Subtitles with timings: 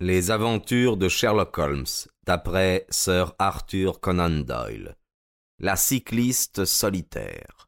[0.00, 1.84] Les aventures de Sherlock Holmes,
[2.24, 4.94] d'après Sir Arthur Conan Doyle.
[5.58, 7.66] La cycliste solitaire.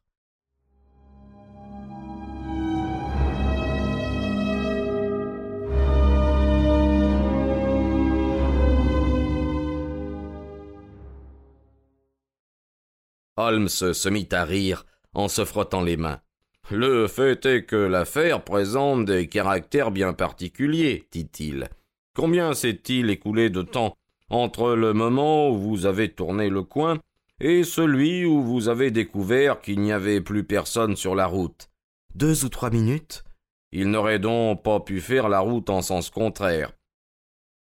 [13.35, 16.21] Holmes se mit à rire en se frottant les mains.
[16.69, 21.69] Le fait est que l'affaire présente des caractères bien particuliers, dit-il.
[22.13, 23.95] Combien s'est-il écoulé de temps
[24.29, 26.99] entre le moment où vous avez tourné le coin
[27.39, 31.69] et celui où vous avez découvert qu'il n'y avait plus personne sur la route?
[32.13, 33.23] Deux ou trois minutes.
[33.71, 36.73] Il n'aurait donc pas pu faire la route en sens contraire.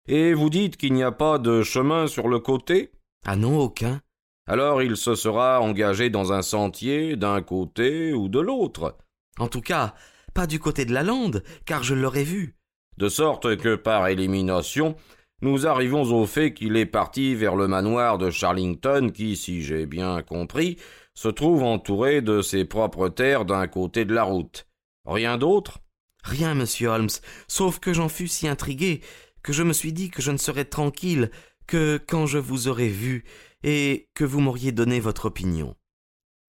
[0.07, 2.91] Et vous dites qu'il n'y a pas de chemin sur le côté?
[3.25, 4.01] Ah non, aucun.
[4.47, 8.97] Alors il se sera engagé dans un sentier d'un côté ou de l'autre?
[9.37, 9.93] En tout cas,
[10.33, 12.55] pas du côté de la lande, car je l'aurais vu
[13.01, 14.95] de sorte que par élimination,
[15.41, 19.87] nous arrivons au fait qu'il est parti vers le manoir de Charlington qui, si j'ai
[19.87, 20.77] bien compris,
[21.15, 24.67] se trouve entouré de ses propres terres d'un côté de la route.
[25.05, 25.79] Rien d'autre?
[26.23, 27.09] Rien, monsieur Holmes,
[27.47, 29.01] sauf que j'en fus si intrigué
[29.41, 31.31] que je me suis dit que je ne serais tranquille
[31.65, 33.23] que quand je vous aurais vu
[33.63, 35.75] et que vous m'auriez donné votre opinion.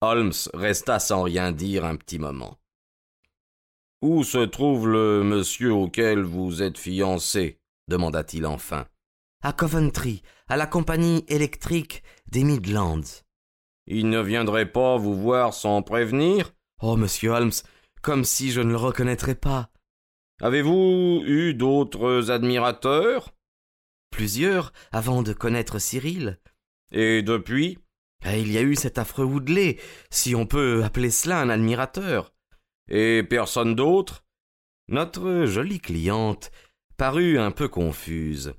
[0.01, 2.59] Holmes resta sans rien dire un petit moment.
[4.03, 8.85] Où se trouve le monsieur auquel vous êtes fiancé demanda-t-il enfin.
[9.41, 13.23] À Coventry, à la compagnie électrique des Midlands.
[13.87, 16.51] Il ne viendrait pas vous voir sans prévenir?
[16.81, 17.53] Oh, monsieur Holmes,
[18.01, 19.69] comme si je ne le reconnaîtrais pas.
[20.41, 23.33] Avez-vous eu d'autres admirateurs?
[24.11, 26.41] Plusieurs, avant de connaître Cyril.
[26.91, 27.79] Et depuis?
[28.25, 29.77] Eh, Il y a eu cet affreux Woodley,
[30.09, 32.32] si on peut appeler cela un admirateur.
[32.89, 34.23] Et personne d'autre?
[34.89, 36.51] Notre jolie cliente
[36.97, 38.53] parut un peu confuse.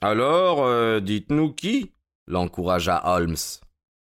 [0.00, 1.92] Alors, euh, dites-nous qui?
[2.26, 3.36] l'encouragea Holmes.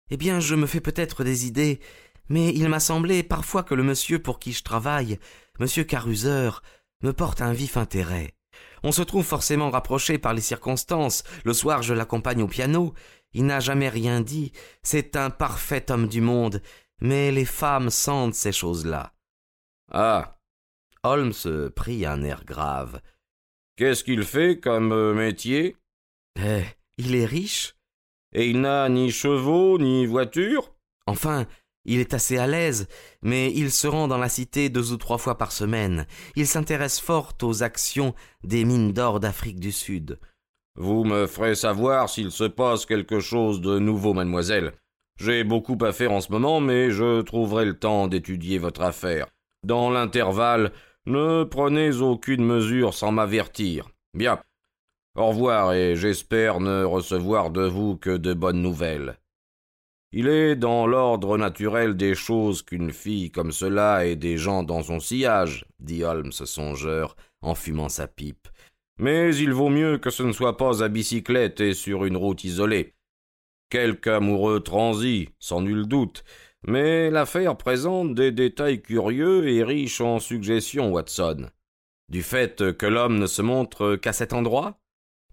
[0.10, 1.80] Eh bien, je me fais peut-être des idées,
[2.30, 5.20] mais il m'a semblé parfois que le monsieur pour qui je travaille,
[5.60, 6.62] monsieur Caruseur,
[7.02, 8.36] me porte un vif intérêt.
[8.84, 11.24] On se trouve forcément rapproché par les circonstances.
[11.46, 12.94] Le soir, je l'accompagne au piano.
[13.34, 14.52] Il n'a jamais rien dit.
[14.84, 16.62] C'est un parfait homme du monde.
[17.00, 19.14] Mais les femmes sentent ces choses-là.
[19.92, 20.38] Ah.
[21.04, 23.02] Holmes prit un air grave.
[23.76, 25.76] Qu'est-ce qu'il fait comme euh, métier?
[26.40, 26.64] Eh,
[26.98, 27.76] il est riche.
[28.34, 30.74] Et il n'a ni chevaux ni voiture
[31.08, 31.46] Enfin,
[31.84, 32.88] il est assez à l'aise,
[33.22, 36.06] mais il se rend dans la cité deux ou trois fois par semaine.
[36.36, 38.14] Il s'intéresse fort aux actions
[38.44, 40.20] des mines d'or d'Afrique du Sud.
[40.76, 44.74] Vous me ferez savoir s'il se passe quelque chose de nouveau, mademoiselle.
[45.18, 49.28] J'ai beaucoup à faire en ce moment, mais je trouverai le temps d'étudier votre affaire.
[49.64, 50.72] Dans l'intervalle,
[51.06, 53.90] ne prenez aucune mesure sans m'avertir.
[54.14, 54.42] Bien.
[55.16, 59.18] Au revoir, et j'espère ne recevoir de vous que de bonnes nouvelles.
[60.14, 64.84] Il est dans l'ordre naturel des choses qu'une fille comme cela ait des gens dans
[64.84, 68.48] son sillage, dit Holmes songeur, en fumant sa pipe.
[69.00, 72.44] Mais il vaut mieux que ce ne soit pas à bicyclette et sur une route
[72.44, 72.94] isolée.
[73.70, 76.26] Quelque amoureux transi, sans nul doute,
[76.68, 81.50] mais l'affaire présente des détails curieux et riches en suggestions, Watson.
[82.10, 84.78] Du fait que l'homme ne se montre qu'à cet endroit?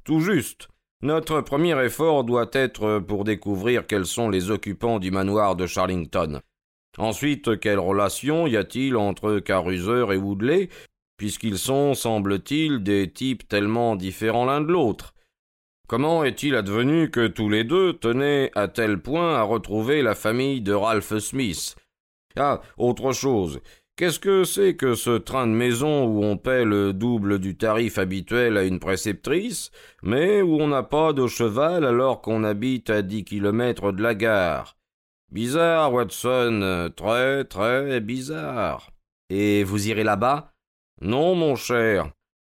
[0.04, 0.68] Tout juste.
[1.02, 6.40] Notre premier effort doit être pour découvrir quels sont les occupants du manoir de Charlington.
[6.96, 10.68] Ensuite, quelle relation y a-t-il entre Caruser et Woodley,
[11.16, 15.14] puisqu'ils sont, semble-t-il, des types tellement différents l'un de l'autre?
[15.88, 20.60] Comment est-il advenu que tous les deux tenaient à tel point à retrouver la famille
[20.60, 21.76] de Ralph Smith?
[22.36, 23.60] Ah, autre chose.
[23.96, 27.96] Qu'est-ce que c'est que ce train de maison où on paie le double du tarif
[27.96, 29.70] habituel à une préceptrice,
[30.02, 34.14] mais où on n'a pas de cheval alors qu'on habite à dix kilomètres de la
[34.14, 34.76] gare?
[35.32, 38.90] Bizarre, Watson, très, très bizarre.
[39.30, 40.52] Et vous irez là-bas?
[41.00, 42.10] Non, mon cher.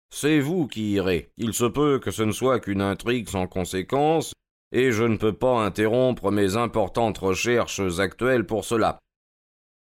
[0.09, 1.29] C'est vous qui irez.
[1.37, 4.33] Il se peut que ce ne soit qu'une intrigue sans conséquence,
[4.71, 8.99] et je ne peux pas interrompre mes importantes recherches actuelles pour cela.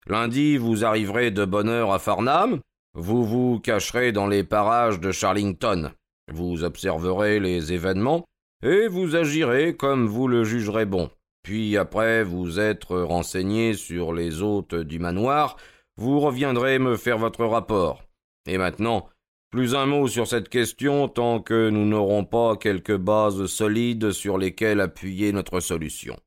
[0.07, 2.59] Lundi, vous arriverez de bonne heure à Farnham,
[2.93, 5.91] vous vous cacherez dans les parages de Charlington,
[6.31, 8.25] vous observerez les événements,
[8.63, 11.09] et vous agirez comme vous le jugerez bon.
[11.43, 15.57] Puis après vous être renseigné sur les hôtes du manoir,
[15.95, 18.03] vous reviendrez me faire votre rapport.
[18.47, 19.07] Et maintenant,
[19.49, 24.37] plus un mot sur cette question tant que nous n'aurons pas quelques bases solides sur
[24.37, 26.17] lesquelles appuyer notre solution.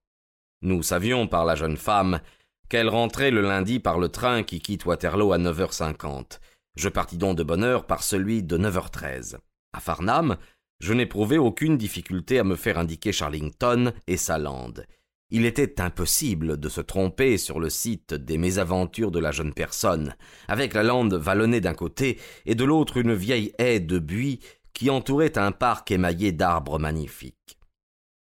[0.63, 2.21] Nous savions par la jeune femme
[2.69, 6.39] qu'elle rentrait le lundi par le train qui quitte Waterloo à 9h50.
[6.77, 9.37] Je partis donc de bonne heure par celui de 9h13.
[9.73, 10.37] À Farnham,
[10.79, 14.87] je n'éprouvai aucune difficulté à me faire indiquer Charlington et sa lande.
[15.33, 20.17] Il était impossible de se tromper sur le site des mésaventures de la jeune personne,
[20.49, 24.41] avec la lande vallonnée d'un côté et de l'autre une vieille haie de buis
[24.73, 27.59] qui entourait un parc émaillé d'arbres magnifiques.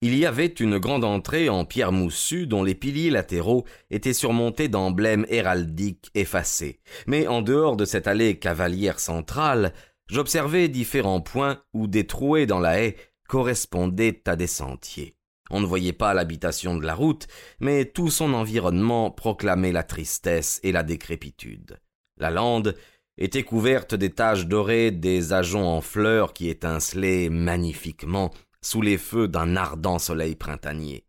[0.01, 4.69] Il y avait une grande entrée en pierre moussue dont les piliers latéraux étaient surmontés
[4.69, 6.81] d'emblèmes héraldiques effacés.
[7.06, 9.73] Mais en dehors de cette allée cavalière centrale,
[10.09, 12.97] j'observai différents points où des trouées dans la haie
[13.29, 15.17] correspondaient à des sentiers.
[15.50, 17.26] On ne voyait pas l'habitation de la route,
[17.61, 21.79] mais tout son environnement proclamait la tristesse et la décrépitude.
[22.17, 22.75] La lande
[23.19, 28.31] était couverte des taches dorées des ajoncs en fleurs qui étincelaient magnifiquement
[28.62, 31.05] sous les feux d'un ardent soleil printanier.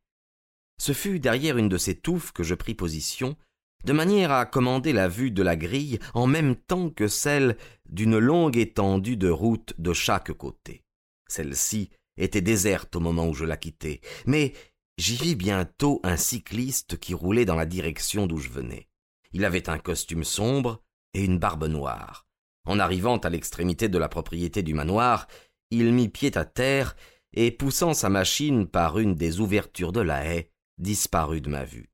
[0.78, 3.38] Ce fut derrière une de ces touffes que je pris position,
[3.86, 7.56] de manière à commander la vue de la grille en même temps que celle
[7.88, 10.84] d'une longue étendue de route de chaque côté.
[11.28, 14.54] Celle-ci était déserte au moment où je la quittai, mais
[14.98, 18.88] j'y vis bientôt un cycliste qui roulait dans la direction d'où je venais.
[19.32, 20.84] Il avait un costume sombre
[21.14, 22.28] et une barbe noire.
[22.66, 25.28] En arrivant à l'extrémité de la propriété du manoir,
[25.72, 26.96] il mit pied à terre
[27.34, 31.90] et, poussant sa machine par une des ouvertures de la haie, disparut de ma vue.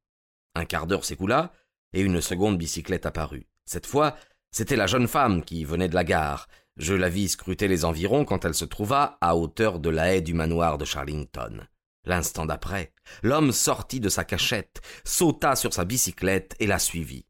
[0.55, 1.51] Un quart d'heure s'écoula,
[1.93, 3.47] et une seconde bicyclette apparut.
[3.65, 4.15] Cette fois,
[4.51, 6.47] c'était la jeune femme qui venait de la gare.
[6.77, 10.21] Je la vis scruter les environs quand elle se trouva à hauteur de la haie
[10.21, 11.65] du manoir de Charlington.
[12.05, 17.25] L'instant d'après, l'homme sortit de sa cachette, sauta sur sa bicyclette et la suivit.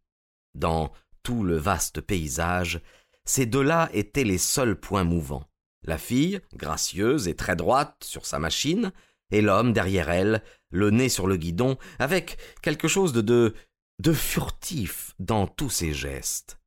[0.55, 0.91] Dans
[1.23, 2.81] tout le vaste paysage,
[3.25, 5.47] ces deux-là étaient les seuls points mouvants.
[5.83, 8.91] La fille, gracieuse et très droite sur sa machine,
[9.31, 13.53] et l'homme derrière elle, le nez sur le guidon, avec quelque chose de, de,
[13.99, 16.60] de furtif dans tous ses gestes.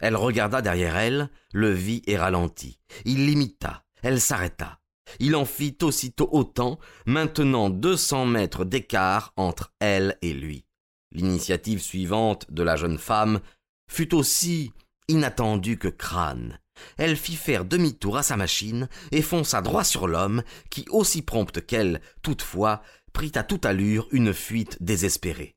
[0.00, 2.80] Elle regarda derrière elle, le vit et ralentit.
[3.04, 3.84] Il l'imita.
[4.02, 4.80] Elle s'arrêta.
[5.20, 10.64] Il en fit aussitôt autant, maintenant deux cents mètres d'écart entre elle et lui.
[11.12, 13.40] L'initiative suivante de la jeune femme
[13.90, 14.72] fut aussi
[15.08, 16.58] inattendue que crâne.
[16.96, 21.64] Elle fit faire demi-tour à sa machine et fonça droit sur l'homme, qui, aussi prompte
[21.64, 22.82] qu'elle, toutefois,
[23.12, 25.54] prit à toute allure une fuite désespérée.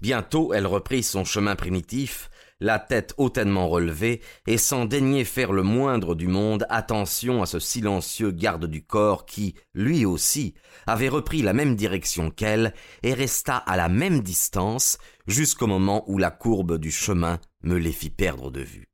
[0.00, 5.62] Bientôt elle reprit son chemin primitif, la tête hautainement relevée, et sans daigner faire le
[5.62, 10.54] moindre du monde attention à ce silencieux garde du corps qui, lui aussi,
[10.86, 16.18] avait repris la même direction qu'elle, et resta à la même distance jusqu'au moment où
[16.18, 18.88] la courbe du chemin me les fit perdre de vue.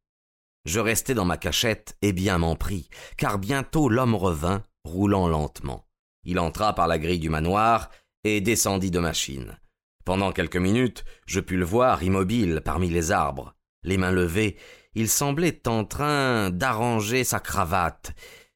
[0.65, 5.87] Je restai dans ma cachette et bien m'en pris, car bientôt l'homme revint, roulant lentement.
[6.25, 7.91] Il entra par la grille du manoir
[8.25, 9.59] et descendit de machine.
[10.05, 13.55] Pendant quelques minutes, je pus le voir immobile parmi les arbres.
[13.83, 14.57] Les mains levées,
[14.95, 18.13] il semblait en train d'arranger sa cravate.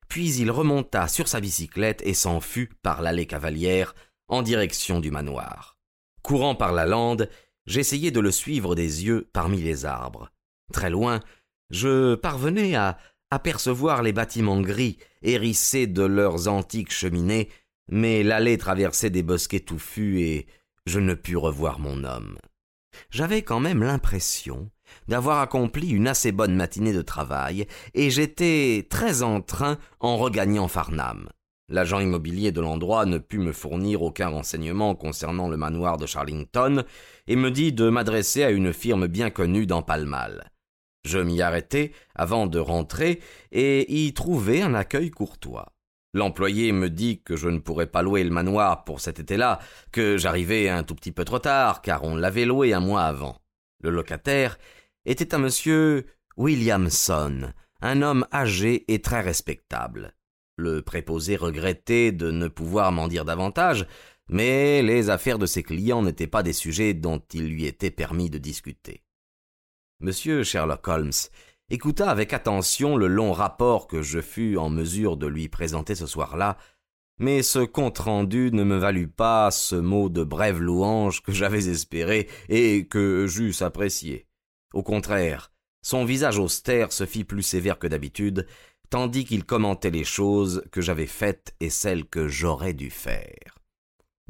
[0.09, 3.95] Puis il remonta sur sa bicyclette et s'en fut par l'allée cavalière
[4.29, 5.79] en direction du manoir.
[6.23, 7.29] Courant par la lande,
[7.67, 10.31] j'essayai de le suivre des yeux parmi les arbres.
[10.73, 11.21] Très loin,
[11.71, 12.99] je parvenais à
[13.31, 17.51] apercevoir les bâtiments gris hérissés de leurs antiques cheminées,
[17.89, 20.47] mais l'allée traversait des bosquets touffus et
[20.87, 22.37] je ne pus revoir mon homme.
[23.11, 24.71] J'avais quand même l'impression
[25.09, 30.69] d'avoir accompli une assez bonne matinée de travail, et j'étais très en train en regagnant
[30.69, 31.29] Farnham.
[31.69, 36.85] L'agent immobilier de l'endroit ne put me fournir aucun renseignement concernant le manoir de Charlington,
[37.27, 40.51] et me dit de m'adresser à une firme bien connue dans Palmal.
[41.05, 43.21] Je m'y arrêtai avant de rentrer
[43.53, 45.75] et y trouvai un accueil courtois.
[46.15, 49.59] L'employé me dit que je ne pourrais pas louer le manoir pour cet été-là,
[49.91, 53.41] que j'arrivais un tout petit peu trop tard, car on l'avait loué un mois avant.
[53.83, 54.57] Le locataire
[55.05, 56.07] était un monsieur
[56.37, 60.15] Williamson, un homme âgé et très respectable.
[60.57, 63.85] Le préposé regrettait de ne pouvoir m'en dire davantage,
[64.29, 68.31] mais les affaires de ses clients n'étaient pas des sujets dont il lui était permis
[68.31, 69.03] de discuter.
[69.99, 71.13] Monsieur Sherlock Holmes
[71.71, 76.07] écouta avec attention le long rapport que je fus en mesure de lui présenter ce
[76.07, 76.57] soir-là,
[77.19, 82.29] mais ce compte-rendu ne me valut pas ce mot de brève louange que j'avais espéré
[82.49, 84.27] et que j'eusse apprécié.
[84.73, 85.53] Au contraire,
[85.83, 88.47] son visage austère se fit plus sévère que d'habitude,
[88.91, 93.59] tandis qu'il commentait les choses que j'avais faites et celles que j'aurais dû faire.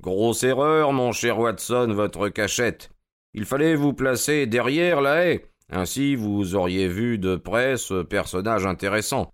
[0.00, 2.90] Grosse erreur, mon cher Watson, votre cachette.
[3.32, 5.44] Il fallait vous placer derrière la haie.
[5.70, 9.32] Ainsi vous auriez vu de près ce personnage intéressant.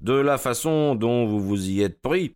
[0.00, 2.34] De la façon dont vous vous y êtes pris,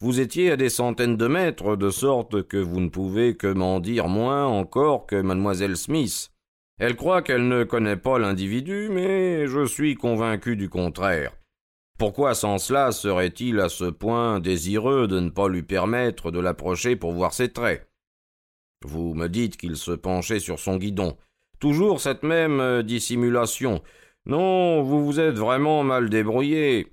[0.00, 3.78] vous étiez à des centaines de mètres, de sorte que vous ne pouvez que m'en
[3.78, 6.30] dire moins encore que mademoiselle Smith.
[6.78, 11.32] Elle croit qu'elle ne connaît pas l'individu, mais je suis convaincu du contraire.
[11.98, 16.96] Pourquoi sans cela serait-il à ce point désireux de ne pas lui permettre de l'approcher
[16.96, 17.88] pour voir ses traits?
[18.84, 21.16] Vous me dites qu'il se penchait sur son guidon.
[21.62, 23.82] Toujours cette même euh, dissimulation.
[24.26, 26.88] Non, vous vous êtes vraiment mal débrouillé.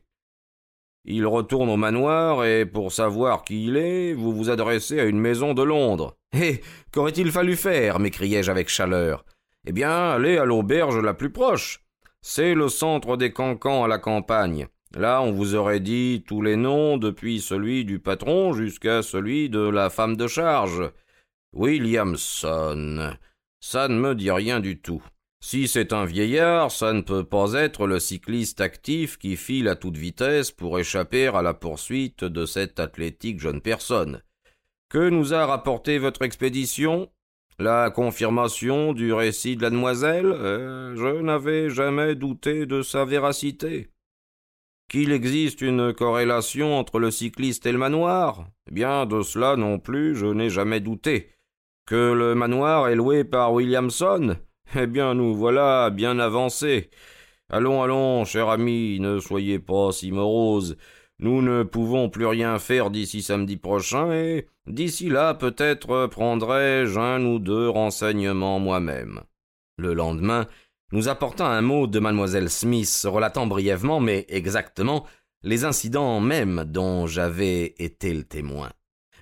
[1.06, 5.20] Il retourne au manoir et pour savoir qui il est, vous vous adressez à une
[5.20, 6.18] maison de Londres.
[6.34, 6.62] Eh.
[6.94, 7.98] Qu'aurait-il fallu faire?
[7.98, 9.26] m'écriai-je avec chaleur.
[9.66, 11.84] Eh bien, allez à l'auberge la plus proche.
[12.22, 14.68] C'est le centre des cancans à la campagne.
[14.96, 19.68] Là, on vous aurait dit tous les noms, depuis celui du patron jusqu'à celui de
[19.68, 20.92] la femme de charge.
[21.54, 23.18] Williamson.
[23.60, 25.04] Ça ne me dit rien du tout.
[25.42, 29.76] Si c'est un vieillard, ça ne peut pas être le cycliste actif qui file à
[29.76, 34.22] toute vitesse pour échapper à la poursuite de cette athlétique jeune personne.
[34.90, 37.10] Que nous a rapporté votre expédition?
[37.58, 40.26] La confirmation du récit de la demoiselle?
[40.26, 43.90] Euh, Je n'avais jamais douté de sa véracité.
[44.90, 48.48] Qu'il existe une corrélation entre le cycliste et le manoir?
[48.70, 51.30] Eh bien, de cela non plus je n'ai jamais douté.
[51.90, 54.38] Que le manoir est loué par Williamson
[54.76, 56.92] Eh bien, nous voilà bien avancés.
[57.50, 60.78] Allons, allons, cher ami, ne soyez pas si morose.
[61.18, 67.26] Nous ne pouvons plus rien faire d'ici samedi prochain, et d'ici là peut-être prendrai-je un
[67.26, 69.22] ou deux renseignements moi-même.
[69.80, 70.46] Le lendemain,
[70.92, 75.08] nous apporta un mot de mademoiselle Smith relatant brièvement, mais exactement,
[75.42, 78.70] les incidents mêmes dont j'avais été le témoin.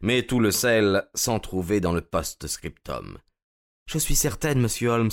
[0.01, 3.17] Mais tout le sel s'en trouvait dans le post-scriptum.
[3.87, 5.11] Je suis certaine, monsieur Holmes,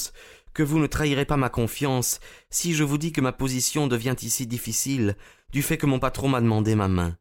[0.52, 4.16] que vous ne trahirez pas ma confiance si je vous dis que ma position devient
[4.22, 5.16] ici difficile
[5.52, 7.16] du fait que mon patron m'a demandé ma main.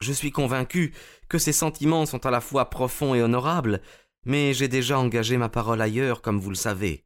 [0.00, 0.94] Je suis convaincu
[1.28, 3.82] que ses sentiments sont à la fois profonds et honorables,
[4.24, 7.04] mais j'ai déjà engagé ma parole ailleurs, comme vous le savez.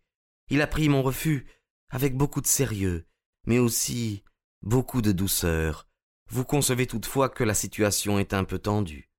[0.49, 1.47] Il a pris mon refus
[1.91, 3.07] avec beaucoup de sérieux,
[3.47, 4.23] mais aussi
[4.63, 5.89] beaucoup de douceur.
[6.31, 9.11] Vous concevez toutefois que la situation est un peu tendue.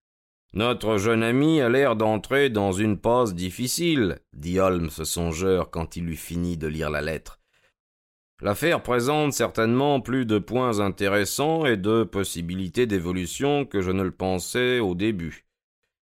[0.55, 6.09] Notre jeune ami a l'air d'entrer dans une pause difficile, dit Holmes songeur quand il
[6.09, 7.41] eut fini de lire la lettre.
[8.41, 14.11] L'affaire présente certainement plus de points intéressants et de possibilités d'évolution que je ne le
[14.11, 15.45] pensais au début.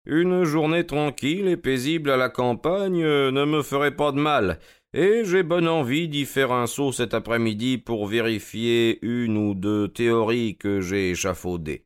[0.07, 4.57] Une journée tranquille et paisible à la campagne ne me ferait pas de mal,
[4.95, 9.87] et j'ai bonne envie d'y faire un saut cet après-midi pour vérifier une ou deux
[9.87, 11.85] théories que j'ai échafaudées.